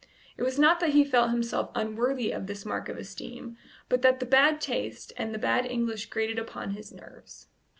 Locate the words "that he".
0.79-1.03